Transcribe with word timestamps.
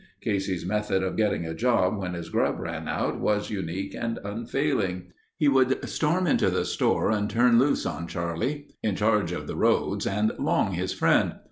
Casey's 0.19 0.65
method 0.65 1.03
of 1.03 1.15
getting 1.15 1.45
a 1.45 1.53
job 1.53 1.95
when 1.95 2.15
his 2.15 2.29
grub 2.29 2.59
ran 2.59 2.87
out 2.87 3.19
was 3.19 3.51
unique 3.51 3.93
and 3.93 4.17
unfailing. 4.23 5.11
He 5.37 5.47
would 5.47 5.87
storm 5.87 6.25
into 6.25 6.49
the 6.49 6.65
store 6.65 7.11
and 7.11 7.29
turn 7.29 7.59
loose 7.59 7.85
on 7.85 8.07
Charlie, 8.07 8.65
in 8.81 8.95
charge 8.95 9.31
of 9.31 9.45
the 9.45 9.55
roads 9.55 10.07
and 10.07 10.31
long 10.39 10.71
his 10.71 10.91
friend. 10.91 11.35